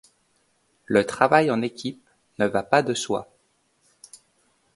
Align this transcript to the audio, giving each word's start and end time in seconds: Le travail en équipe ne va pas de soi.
Le 0.87 1.05
travail 1.05 1.51
en 1.51 1.61
équipe 1.61 2.03
ne 2.39 2.47
va 2.47 2.63
pas 2.63 2.81
de 2.81 2.95
soi. 2.95 3.29